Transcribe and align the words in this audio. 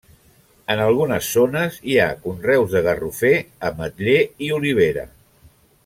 En 0.75 0.79
algunes 0.85 1.27
zones 1.33 1.77
hi 1.91 1.99
ha 2.05 2.09
conreus 2.25 2.73
de 2.77 2.81
garrofer, 2.89 3.35
ametller 3.73 4.17
i 4.47 4.51
olivera. 4.61 5.07